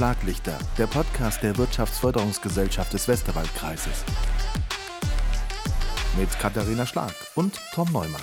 [0.00, 4.02] Schlaglichter, der Podcast der Wirtschaftsförderungsgesellschaft des Westerwaldkreises.
[6.18, 8.22] Mit Katharina Schlag und Tom Neumann.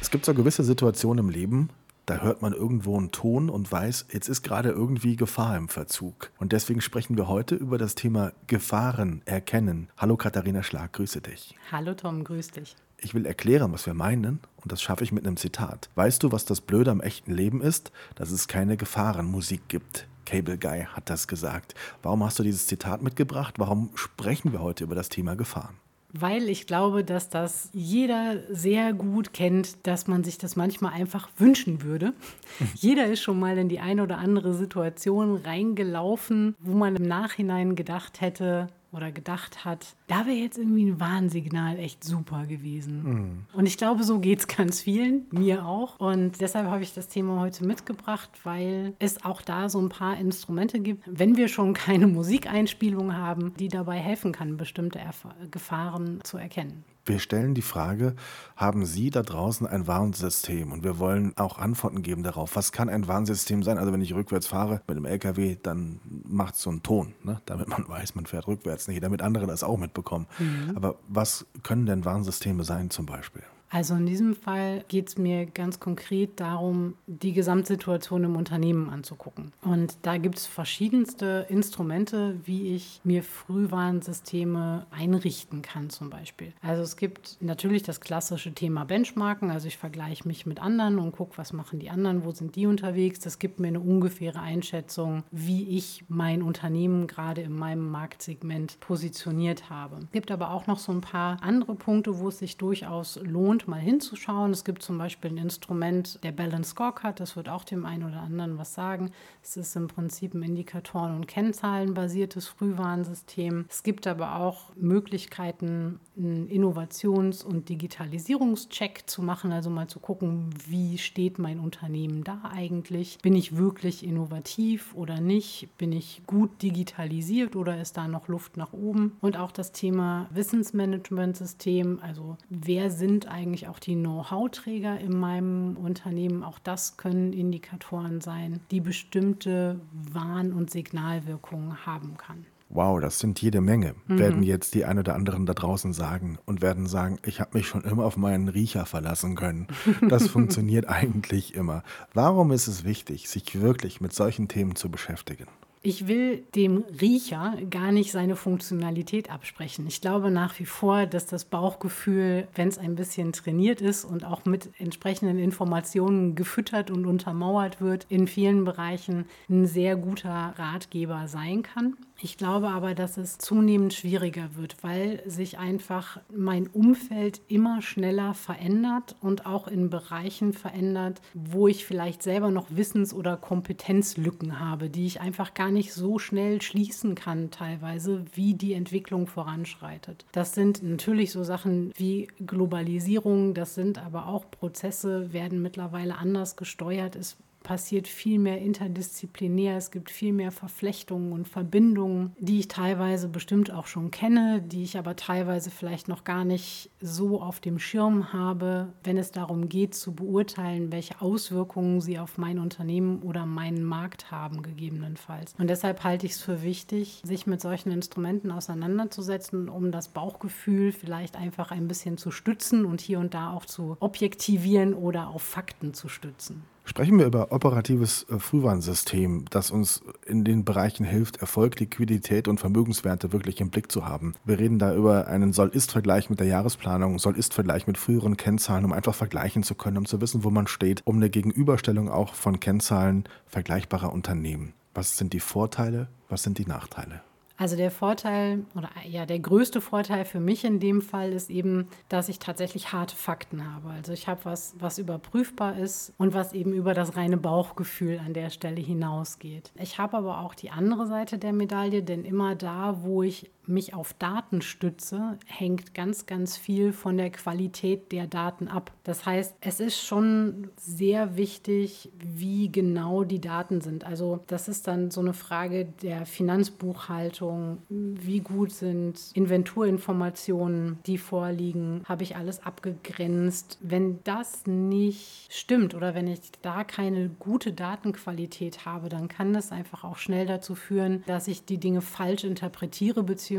[0.00, 1.70] Es gibt so gewisse Situationen im Leben,
[2.06, 6.32] da hört man irgendwo einen Ton und weiß, jetzt ist gerade irgendwie Gefahr im Verzug.
[6.38, 9.90] Und deswegen sprechen wir heute über das Thema Gefahren erkennen.
[9.96, 11.54] Hallo Katharina Schlag, grüße dich.
[11.70, 12.74] Hallo Tom, grüß dich.
[12.98, 15.90] Ich will erklären, was wir meinen, und das schaffe ich mit einem Zitat.
[15.94, 17.92] Weißt du, was das Blöde am echten Leben ist?
[18.14, 20.06] Dass es keine Gefahrenmusik gibt.
[20.24, 21.74] Cable Guy hat das gesagt.
[22.02, 23.54] Warum hast du dieses Zitat mitgebracht?
[23.58, 25.76] Warum sprechen wir heute über das Thema Gefahren?
[26.20, 31.28] weil ich glaube, dass das jeder sehr gut kennt, dass man sich das manchmal einfach
[31.38, 32.14] wünschen würde.
[32.74, 37.76] jeder ist schon mal in die eine oder andere Situation reingelaufen, wo man im Nachhinein
[37.76, 43.02] gedacht hätte, oder gedacht hat, da wäre jetzt irgendwie ein Warnsignal echt super gewesen.
[43.02, 43.44] Mhm.
[43.52, 46.00] Und ich glaube, so geht es ganz vielen, mir auch.
[46.00, 50.16] Und deshalb habe ich das Thema heute mitgebracht, weil es auch da so ein paar
[50.16, 56.20] Instrumente gibt, wenn wir schon keine Musikeinspielung haben, die dabei helfen kann, bestimmte Erf Gefahren
[56.22, 56.84] zu erkennen.
[57.06, 58.16] Wir stellen die Frage,
[58.56, 60.72] haben Sie da draußen ein Warnsystem?
[60.72, 62.56] Und wir wollen auch Antworten geben darauf.
[62.56, 63.78] Was kann ein Warnsystem sein?
[63.78, 67.40] Also wenn ich rückwärts fahre mit einem LKW, dann macht es so einen Ton, ne?
[67.46, 70.26] damit man weiß, man fährt rückwärts nicht, damit andere das auch mitbekommen.
[70.38, 70.72] Mhm.
[70.74, 73.44] Aber was können denn Warnsysteme sein zum Beispiel?
[73.68, 79.52] Also in diesem Fall geht es mir ganz konkret darum, die Gesamtsituation im Unternehmen anzugucken.
[79.62, 86.52] Und da gibt es verschiedenste Instrumente, wie ich mir Frühwarnsysteme einrichten kann zum Beispiel.
[86.62, 91.12] Also es gibt natürlich das klassische Thema Benchmarken, also ich vergleiche mich mit anderen und
[91.12, 93.20] gucke, was machen die anderen, wo sind die unterwegs.
[93.20, 99.70] Das gibt mir eine ungefähre Einschätzung, wie ich mein Unternehmen gerade in meinem Marktsegment positioniert
[99.70, 99.98] habe.
[100.04, 103.55] Es gibt aber auch noch so ein paar andere Punkte, wo es sich durchaus lohnt,
[103.56, 104.50] lohnt, mal hinzuschauen.
[104.50, 108.20] Es gibt zum Beispiel ein Instrument, der Balance Scorecard, das wird auch dem einen oder
[108.20, 109.10] anderen was sagen.
[109.42, 113.66] Es ist im Prinzip ein Indikatoren- und Kennzahlenbasiertes Frühwarnsystem.
[113.68, 120.50] Es gibt aber auch Möglichkeiten, einen Innovations- und Digitalisierungscheck zu machen, also mal zu gucken,
[120.68, 123.18] wie steht mein Unternehmen da eigentlich?
[123.22, 125.68] Bin ich wirklich innovativ oder nicht?
[125.78, 129.16] Bin ich gut digitalisiert oder ist da noch Luft nach oben?
[129.20, 135.76] Und auch das Thema Wissensmanagementsystem, also wer sind eigentlich eigentlich auch die Know-how-Träger in meinem
[135.76, 136.42] Unternehmen.
[136.42, 142.44] Auch das können Indikatoren sein, die bestimmte Warn- und Signalwirkungen haben kann.
[142.68, 144.18] Wow, das sind jede Menge, mhm.
[144.18, 147.68] werden jetzt die ein oder anderen da draußen sagen und werden sagen, ich habe mich
[147.68, 149.68] schon immer auf meinen Riecher verlassen können.
[150.08, 151.84] Das funktioniert eigentlich immer.
[152.12, 155.46] Warum ist es wichtig, sich wirklich mit solchen Themen zu beschäftigen?
[155.88, 159.86] Ich will dem Riecher gar nicht seine Funktionalität absprechen.
[159.86, 164.24] Ich glaube nach wie vor, dass das Bauchgefühl, wenn es ein bisschen trainiert ist und
[164.24, 171.28] auch mit entsprechenden Informationen gefüttert und untermauert wird, in vielen Bereichen ein sehr guter Ratgeber
[171.28, 171.96] sein kann.
[172.18, 178.32] Ich glaube aber, dass es zunehmend schwieriger wird, weil sich einfach mein Umfeld immer schneller
[178.32, 184.88] verändert und auch in Bereichen verändert, wo ich vielleicht selber noch Wissens- oder Kompetenzlücken habe,
[184.88, 190.24] die ich einfach gar nicht so schnell schließen kann teilweise, wie die Entwicklung voranschreitet.
[190.32, 196.56] Das sind natürlich so Sachen wie Globalisierung, das sind aber auch Prozesse, werden mittlerweile anders
[196.56, 197.16] gesteuert.
[197.16, 199.76] Es passiert viel mehr interdisziplinär.
[199.76, 204.84] Es gibt viel mehr Verflechtungen und Verbindungen, die ich teilweise bestimmt auch schon kenne, die
[204.84, 209.68] ich aber teilweise vielleicht noch gar nicht so auf dem Schirm habe, wenn es darum
[209.68, 215.56] geht zu beurteilen, welche Auswirkungen sie auf mein Unternehmen oder meinen Markt haben, gegebenenfalls.
[215.58, 220.92] Und deshalb halte ich es für wichtig, sich mit solchen Instrumenten auseinanderzusetzen, um das Bauchgefühl
[220.92, 225.42] vielleicht einfach ein bisschen zu stützen und hier und da auch zu objektivieren oder auf
[225.42, 226.62] Fakten zu stützen.
[226.88, 232.60] Sprechen wir über operatives äh, Frühwarnsystem, das uns in den Bereichen hilft, Erfolg, Liquidität und
[232.60, 234.34] Vermögenswerte wirklich im Blick zu haben.
[234.44, 239.16] Wir reden da über einen Soll-Ist-Vergleich mit der Jahresplanung, Soll-Ist-Vergleich mit früheren Kennzahlen, um einfach
[239.16, 243.24] vergleichen zu können, um zu wissen, wo man steht, um eine Gegenüberstellung auch von Kennzahlen
[243.48, 244.72] vergleichbarer Unternehmen.
[244.94, 247.20] Was sind die Vorteile, was sind die Nachteile?
[247.56, 251.88] Also der Vorteil oder ja der größte Vorteil für mich in dem Fall ist eben,
[252.08, 253.90] dass ich tatsächlich harte Fakten habe.
[253.90, 258.34] Also ich habe was, was überprüfbar ist und was eben über das reine Bauchgefühl an
[258.34, 259.72] der Stelle hinausgeht.
[259.76, 263.94] Ich habe aber auch die andere Seite der Medaille, denn immer da, wo ich mich
[263.94, 268.92] auf Daten stütze, hängt ganz, ganz viel von der Qualität der Daten ab.
[269.04, 274.04] Das heißt, es ist schon sehr wichtig, wie genau die Daten sind.
[274.04, 277.78] Also das ist dann so eine Frage der Finanzbuchhaltung.
[277.88, 282.02] Wie gut sind Inventurinformationen, die vorliegen?
[282.04, 283.78] Habe ich alles abgegrenzt?
[283.80, 289.72] Wenn das nicht stimmt oder wenn ich da keine gute Datenqualität habe, dann kann das
[289.72, 293.55] einfach auch schnell dazu führen, dass ich die Dinge falsch interpretiere bzw.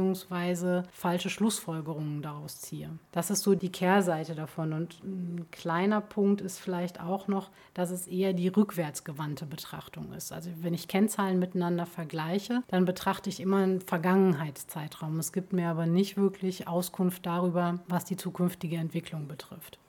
[0.91, 2.89] falsche Schlussfolgerungen daraus ziehe.
[3.11, 4.73] Das ist so die Kehrseite davon.
[4.73, 10.31] Und ein kleiner Punkt ist vielleicht auch noch, dass es eher die rückwärtsgewandte Betrachtung ist.
[10.31, 15.19] Also wenn ich Kennzahlen miteinander vergleiche, dann betrachte ich immer einen Vergangenheitszeitraum.
[15.19, 19.79] Es gibt mir aber nicht wirklich Auskunft darüber, was die zukünftige Entwicklung betrifft.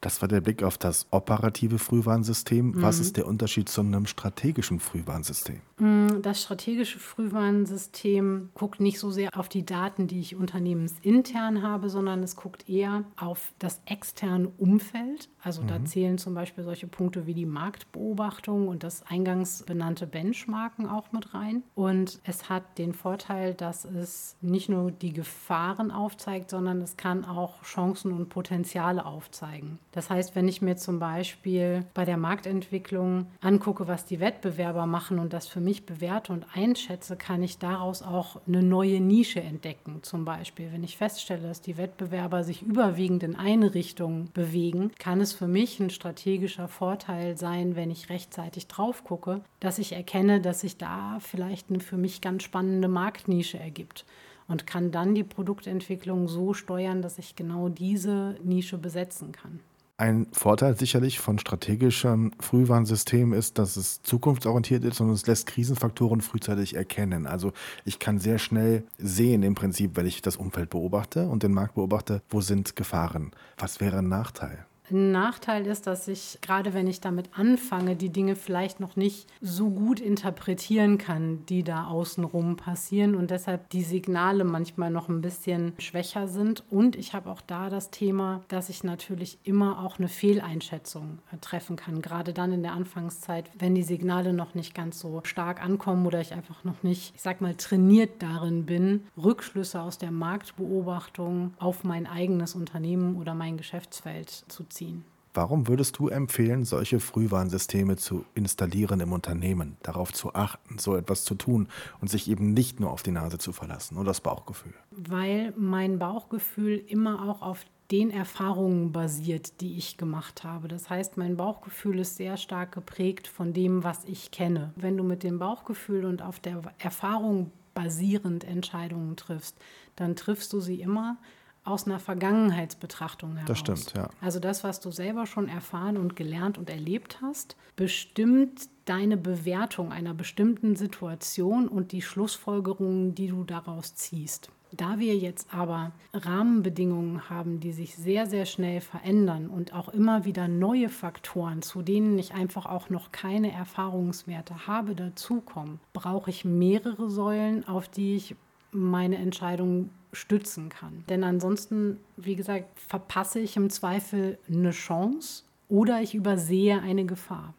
[0.00, 2.68] Das war der Blick auf das operative Frühwarnsystem.
[2.68, 2.82] Mhm.
[2.82, 5.60] Was ist der Unterschied zu einem strategischen Frühwarnsystem?
[5.78, 11.90] Mm, das strategische Frühwarnsystem guckt nicht so sehr auf die Daten, die ich unternehmensintern habe,
[11.90, 15.28] sondern es guckt eher auf das externe Umfeld.
[15.42, 15.66] Also mhm.
[15.66, 21.12] da zählen zum Beispiel solche Punkte wie die Marktbeobachtung und das eingangs benannte Benchmarken auch
[21.12, 21.62] mit rein.
[21.74, 27.26] Und es hat den Vorteil, dass es nicht nur die Gefahren aufzeigt, sondern es kann
[27.26, 29.49] auch Chancen und Potenziale aufzeigen.
[29.92, 35.18] Das heißt, wenn ich mir zum Beispiel bei der Marktentwicklung angucke, was die Wettbewerber machen
[35.18, 40.02] und das für mich bewerte und einschätze, kann ich daraus auch eine neue Nische entdecken.
[40.02, 45.20] Zum Beispiel, wenn ich feststelle, dass die Wettbewerber sich überwiegend in eine Richtung bewegen, kann
[45.20, 50.40] es für mich ein strategischer Vorteil sein, wenn ich rechtzeitig drauf gucke, dass ich erkenne,
[50.40, 54.04] dass sich da vielleicht eine für mich ganz spannende Marktnische ergibt
[54.50, 59.60] und kann dann die Produktentwicklung so steuern, dass ich genau diese Nische besetzen kann.
[59.96, 66.22] Ein Vorteil sicherlich von strategischem Frühwarnsystem ist, dass es zukunftsorientiert ist und es lässt Krisenfaktoren
[66.22, 67.26] frühzeitig erkennen.
[67.26, 67.52] Also
[67.84, 71.74] ich kann sehr schnell sehen im Prinzip, wenn ich das Umfeld beobachte und den Markt
[71.74, 73.32] beobachte, wo sind Gefahren.
[73.58, 74.64] Was wäre ein Nachteil?
[74.90, 79.28] Ein Nachteil ist, dass ich, gerade wenn ich damit anfange, die Dinge vielleicht noch nicht
[79.40, 85.20] so gut interpretieren kann, die da außenrum passieren und deshalb die Signale manchmal noch ein
[85.20, 86.64] bisschen schwächer sind.
[86.70, 91.36] Und ich habe auch da das Thema, dass ich natürlich immer auch eine Fehleinschätzung äh,
[91.38, 95.62] treffen kann, gerade dann in der Anfangszeit, wenn die Signale noch nicht ganz so stark
[95.62, 100.10] ankommen oder ich einfach noch nicht, ich sag mal, trainiert darin bin, Rückschlüsse aus der
[100.10, 105.04] Marktbeobachtung auf mein eigenes Unternehmen oder mein Geschäftsfeld zu ziehen ziehen.
[105.32, 111.24] Warum würdest du empfehlen, solche Frühwarnsysteme zu installieren im Unternehmen, darauf zu achten, so etwas
[111.24, 111.68] zu tun
[112.00, 114.74] und sich eben nicht nur auf die Nase zu verlassen oder das Bauchgefühl?
[114.90, 120.66] Weil mein Bauchgefühl immer auch auf den Erfahrungen basiert, die ich gemacht habe.
[120.66, 124.72] Das heißt, mein Bauchgefühl ist sehr stark geprägt von dem, was ich kenne.
[124.74, 129.56] Wenn du mit dem Bauchgefühl und auf der Erfahrung basierend Entscheidungen triffst,
[129.94, 131.18] dann triffst du sie immer
[131.64, 133.48] aus einer Vergangenheitsbetrachtung heraus.
[133.48, 134.08] Das stimmt, ja.
[134.20, 139.92] Also das, was du selber schon erfahren und gelernt und erlebt hast, bestimmt deine Bewertung
[139.92, 144.50] einer bestimmten Situation und die Schlussfolgerungen, die du daraus ziehst.
[144.72, 150.24] Da wir jetzt aber Rahmenbedingungen haben, die sich sehr, sehr schnell verändern und auch immer
[150.24, 156.44] wieder neue Faktoren, zu denen ich einfach auch noch keine Erfahrungswerte habe, dazukommen, brauche ich
[156.44, 158.36] mehrere Säulen, auf die ich
[158.72, 161.04] meine Entscheidung stützen kann.
[161.08, 167.54] Denn ansonsten, wie gesagt, verpasse ich im Zweifel eine Chance oder ich übersehe eine Gefahr.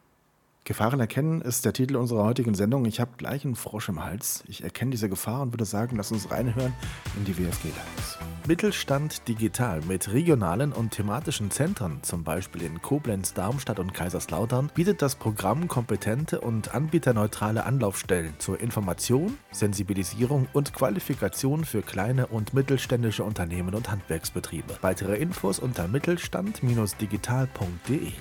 [0.63, 2.85] Gefahren erkennen ist der Titel unserer heutigen Sendung.
[2.85, 4.43] Ich habe gleich einen Frosch im Hals.
[4.47, 6.73] Ich erkenne diese Gefahr und würde sagen, lass uns reinhören
[7.17, 8.19] in die WFG Lines.
[8.47, 15.01] Mittelstand digital mit regionalen und thematischen Zentren, zum Beispiel in Koblenz, Darmstadt und Kaiserslautern, bietet
[15.01, 23.23] das Programm kompetente und anbieterneutrale Anlaufstellen zur Information, Sensibilisierung und Qualifikation für kleine und mittelständische
[23.23, 24.77] Unternehmen und Handwerksbetriebe.
[24.81, 28.11] Weitere Infos unter mittelstand-digital.de.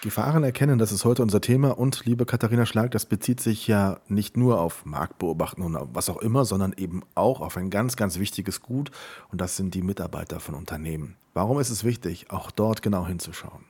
[0.00, 1.76] Gefahren erkennen, das ist heute unser Thema.
[1.76, 6.18] Und liebe Katharina Schlag, das bezieht sich ja nicht nur auf Marktbeobachten und was auch
[6.18, 8.92] immer, sondern eben auch auf ein ganz, ganz wichtiges Gut.
[9.32, 11.16] Und das sind die Mitarbeiter von Unternehmen.
[11.34, 13.64] Warum ist es wichtig, auch dort genau hinzuschauen?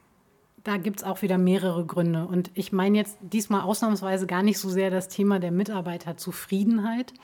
[0.65, 2.27] Da gibt es auch wieder mehrere Gründe.
[2.27, 7.15] Und ich meine jetzt diesmal ausnahmsweise gar nicht so sehr das Thema der Mitarbeiterzufriedenheit,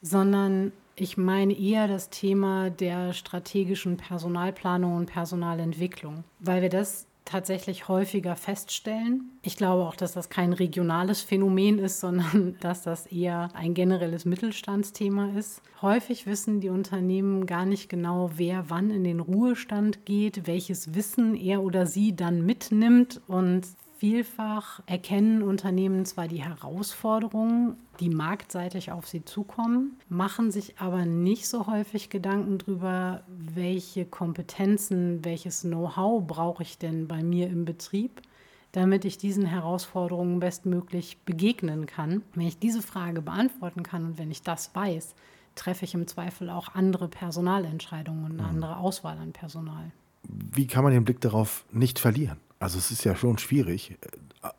[0.00, 7.88] sondern ich meine eher das Thema der strategischen Personalplanung und Personalentwicklung, weil wir das tatsächlich
[7.88, 9.30] häufiger feststellen.
[9.42, 14.24] Ich glaube auch, dass das kein regionales Phänomen ist, sondern dass das eher ein generelles
[14.24, 15.62] Mittelstandsthema ist.
[15.82, 21.34] Häufig wissen die Unternehmen gar nicht genau, wer wann in den Ruhestand geht, welches Wissen
[21.34, 23.66] er oder sie dann mitnimmt und
[23.98, 31.48] Vielfach erkennen Unternehmen zwar die Herausforderungen, die marktseitig auf sie zukommen, machen sich aber nicht
[31.48, 38.22] so häufig Gedanken darüber, welche Kompetenzen, welches Know-how brauche ich denn bei mir im Betrieb,
[38.70, 42.22] damit ich diesen Herausforderungen bestmöglich begegnen kann.
[42.34, 45.16] Wenn ich diese Frage beantworten kann und wenn ich das weiß,
[45.56, 48.48] treffe ich im Zweifel auch andere Personalentscheidungen und eine mhm.
[48.48, 49.90] andere Auswahl an Personal.
[50.22, 52.38] Wie kann man den Blick darauf nicht verlieren?
[52.60, 53.96] Also es ist ja schon schwierig,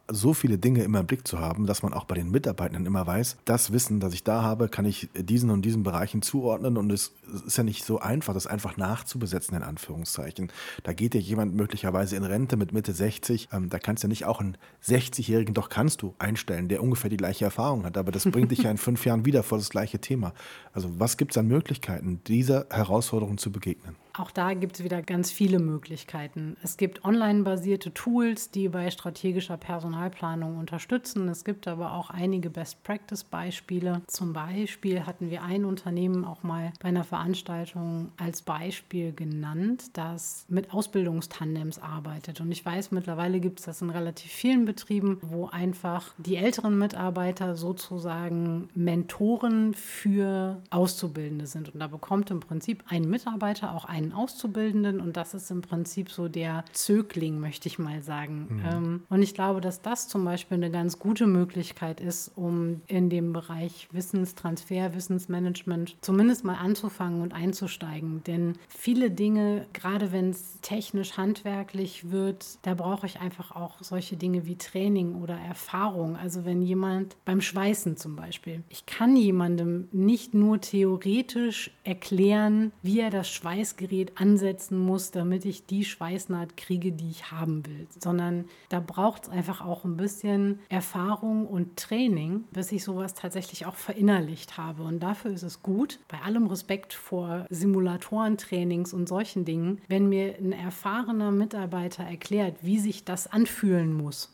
[0.10, 3.06] so viele Dinge immer im Blick zu haben, dass man auch bei den Mitarbeitenden immer
[3.06, 6.92] weiß, das Wissen, das ich da habe, kann ich diesen und diesen Bereichen zuordnen und
[6.92, 7.14] es
[7.46, 10.52] ist ja nicht so einfach, das einfach nachzubesetzen, in Anführungszeichen.
[10.84, 14.10] Da geht ja jemand möglicherweise in Rente mit Mitte 60, ähm, da kannst du ja
[14.10, 18.12] nicht auch einen 60-Jährigen, doch kannst du einstellen, der ungefähr die gleiche Erfahrung hat, aber
[18.12, 20.34] das bringt dich ja in fünf Jahren wieder vor das gleiche Thema.
[20.74, 23.96] Also was gibt es an Möglichkeiten, dieser Herausforderung zu begegnen?
[24.20, 26.58] Auch da gibt es wieder ganz viele Möglichkeiten.
[26.62, 31.30] Es gibt online-basierte Tools, die bei strategischer Personalplanung unterstützen.
[31.30, 34.02] Es gibt aber auch einige Best-Practice-Beispiele.
[34.08, 40.44] Zum Beispiel hatten wir ein Unternehmen auch mal bei einer Veranstaltung als Beispiel genannt, das
[40.50, 42.42] mit Ausbildungstandems arbeitet.
[42.42, 46.78] Und ich weiß, mittlerweile gibt es das in relativ vielen Betrieben, wo einfach die älteren
[46.78, 51.74] Mitarbeiter sozusagen Mentoren für Auszubildende sind.
[51.74, 55.62] Und da bekommt im Prinzip ein Mitarbeiter auch einen einen Auszubildenden und das ist im
[55.62, 58.48] Prinzip so der Zögling, möchte ich mal sagen.
[58.50, 58.66] Mhm.
[58.66, 63.10] Ähm, und ich glaube, dass das zum Beispiel eine ganz gute Möglichkeit ist, um in
[63.10, 68.24] dem Bereich Wissenstransfer, Wissensmanagement zumindest mal anzufangen und einzusteigen.
[68.26, 74.18] Denn viele Dinge, gerade wenn es technisch handwerklich wird, da brauche ich einfach auch solche
[74.18, 76.16] Dinge wie Training oder Erfahrung.
[76.16, 83.00] Also wenn jemand beim Schweißen zum Beispiel, ich kann jemandem nicht nur theoretisch erklären, wie
[83.00, 87.88] er das Schweißgerät Gerät ansetzen muss, damit ich die Schweißnaht kriege, die ich haben will,
[88.00, 93.66] sondern da braucht es einfach auch ein bisschen Erfahrung und Training, bis ich sowas tatsächlich
[93.66, 94.84] auch verinnerlicht habe.
[94.84, 100.36] Und dafür ist es gut, bei allem Respekt vor Simulatorentrainings und solchen Dingen, wenn mir
[100.38, 104.34] ein erfahrener Mitarbeiter erklärt, wie sich das anfühlen muss.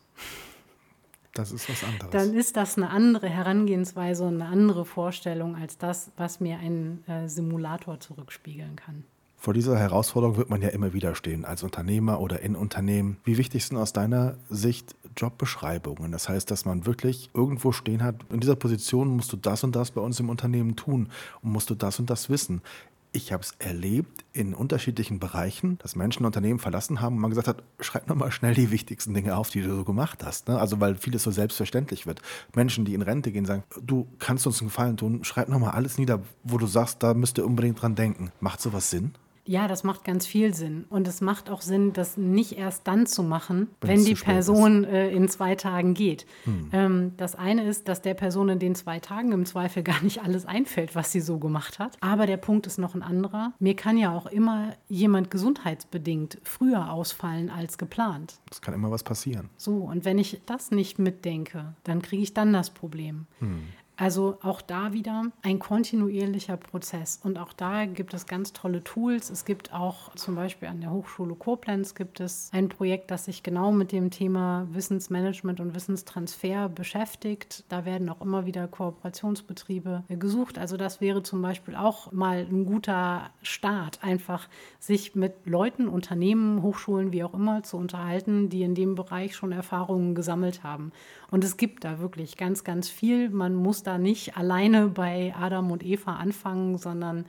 [1.34, 2.12] Das ist was anderes.
[2.12, 7.03] Dann ist das eine andere Herangehensweise und eine andere Vorstellung als das, was mir ein
[7.07, 9.03] äh, Simulator zurückspiegeln kann.
[9.46, 13.18] Vor dieser Herausforderung wird man ja immer wieder stehen, als Unternehmer oder in Unternehmen.
[13.25, 16.12] Wie wichtig sind aus deiner Sicht Jobbeschreibungen?
[16.12, 19.75] Das heißt, dass man wirklich irgendwo stehen hat, in dieser Position musst du das und
[19.75, 21.10] das bei uns im Unternehmen tun
[21.44, 22.64] und musst du das und das wissen.
[23.12, 27.48] Ich habe es erlebt in unterschiedlichen Bereichen, dass Menschen Unternehmen verlassen haben und man gesagt
[27.48, 30.48] hat, schreib nochmal schnell die wichtigsten Dinge auf, die du so gemacht hast.
[30.48, 30.60] Ne?
[30.60, 32.20] Also weil vieles so selbstverständlich wird.
[32.56, 36.00] Menschen, die in Rente gehen, sagen, du kannst uns einen Gefallen tun, schreib nochmal alles
[36.00, 38.32] nieder, wo du sagst, da müsst ihr unbedingt dran denken.
[38.40, 39.14] Macht sowas Sinn?
[39.48, 40.86] Ja, das macht ganz viel Sinn.
[40.90, 44.84] Und es macht auch Sinn, das nicht erst dann zu machen, wenn, wenn die Person
[44.84, 46.25] äh, in zwei Tagen geht.
[46.46, 46.70] Hm.
[46.74, 50.24] Ähm, das eine ist, dass der Person in den zwei Tagen im Zweifel gar nicht
[50.24, 51.98] alles einfällt, was sie so gemacht hat.
[52.02, 53.54] Aber der Punkt ist noch ein anderer.
[53.60, 58.40] Mir kann ja auch immer jemand gesundheitsbedingt früher ausfallen als geplant.
[58.52, 59.50] Es kann immer was passieren.
[59.58, 63.28] So, und wenn ich das nicht mitdenke, dann kriege ich dann das Problem.
[63.40, 63.64] Hm.
[63.98, 67.20] Also auch da wieder ein kontinuierlicher Prozess.
[67.24, 69.30] Und auch da gibt es ganz tolle Tools.
[69.30, 73.44] Es gibt auch zum Beispiel an der Hochschule Koblenz gibt es ein Projekt, das sich
[73.44, 77.64] genau mit dem Thema Wissensmanagement und Wissenstransfer beschäftigt.
[77.70, 80.58] Da werden auch immer wieder Kooperationsbetriebe gesucht.
[80.58, 84.50] Also das wäre zum Beispiel auch mal ein guter Start, einfach
[84.80, 89.52] sich mit Leuten, Unternehmen, Hochschulen, wie auch immer zu unterhalten, die in dem Bereich schon
[89.52, 90.92] Erfahrungen gesammelt haben.
[91.32, 93.30] Und es gibt da wirklich ganz, ganz viel.
[93.30, 97.25] Man muss da nicht alleine bei Adam und Eva anfangen, sondern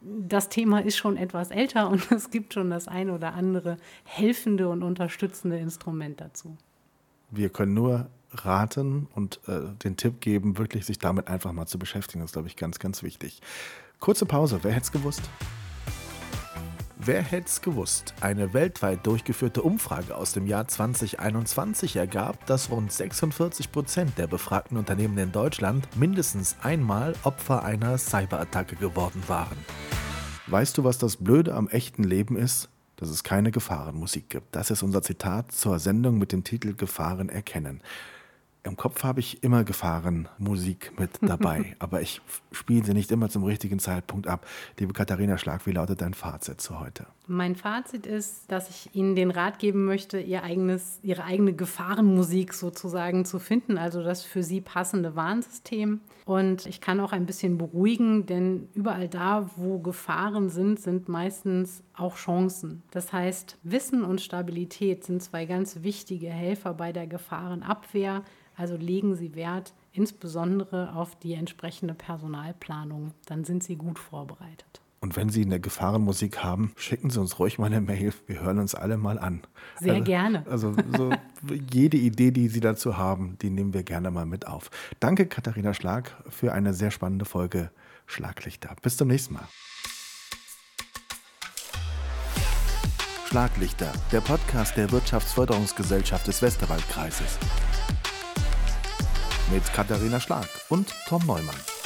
[0.00, 4.68] das Thema ist schon etwas älter und es gibt schon das ein oder andere helfende
[4.68, 6.56] und unterstützende Instrument dazu.
[7.30, 11.78] Wir können nur raten und äh, den Tipp geben, wirklich sich damit einfach mal zu
[11.78, 12.20] beschäftigen.
[12.20, 13.40] Das ist, glaube ich, ganz, ganz wichtig.
[14.00, 14.60] Kurze Pause.
[14.62, 15.22] Wer hätte es gewusst?
[17.04, 18.14] Wer hätte es gewusst?
[18.20, 24.76] Eine weltweit durchgeführte Umfrage aus dem Jahr 2021 ergab, dass rund 46 Prozent der befragten
[24.76, 29.56] Unternehmen in Deutschland mindestens einmal Opfer einer Cyberattacke geworden waren.
[30.46, 32.68] Weißt du, was das Blöde am echten Leben ist?
[32.94, 34.54] Dass es keine Gefahrenmusik gibt.
[34.54, 37.80] Das ist unser Zitat zur Sendung mit dem Titel Gefahren erkennen.
[38.64, 42.20] Im Kopf habe ich immer Gefahrenmusik mit dabei, aber ich
[42.52, 44.46] spiele sie nicht immer zum richtigen Zeitpunkt ab.
[44.78, 47.06] Liebe Katharina Schlag, wie lautet dein Fazit zu heute?
[47.26, 52.54] Mein Fazit ist, dass ich Ihnen den Rat geben möchte, ihr eigenes, Ihre eigene Gefahrenmusik
[52.54, 56.00] sozusagen zu finden, also das für Sie passende Warnsystem.
[56.24, 61.82] Und ich kann auch ein bisschen beruhigen, denn überall da, wo Gefahren sind, sind meistens
[61.94, 62.84] auch Chancen.
[62.92, 68.22] Das heißt, Wissen und Stabilität sind zwei ganz wichtige Helfer bei der Gefahrenabwehr.
[68.62, 73.10] Also legen Sie Wert insbesondere auf die entsprechende Personalplanung.
[73.26, 74.80] Dann sind Sie gut vorbereitet.
[75.00, 78.14] Und wenn Sie eine Gefahrenmusik haben, schicken Sie uns ruhig mal eine Mail.
[78.28, 79.42] Wir hören uns alle mal an.
[79.80, 80.46] Sehr also, gerne.
[80.48, 81.10] Also so
[81.72, 84.70] jede Idee, die Sie dazu haben, die nehmen wir gerne mal mit auf.
[85.00, 87.72] Danke, Katharina Schlag, für eine sehr spannende Folge
[88.06, 88.76] Schlaglichter.
[88.80, 89.48] Bis zum nächsten Mal.
[93.26, 97.40] Schlaglichter, der Podcast der Wirtschaftsförderungsgesellschaft des Westerwaldkreises.
[99.50, 101.81] Mit Katharina Schlag und Tom Neumann.